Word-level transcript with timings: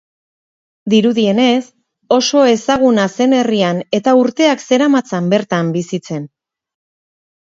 Dirudienez, 0.93 1.65
oso 2.15 2.41
ezaguna 2.53 3.03
zen 3.17 3.35
herrian 3.41 3.83
eta 3.99 4.15
urteak 4.21 4.65
zeramatzan 4.71 5.31
bertan 5.35 5.69
bizitzen. 5.79 6.25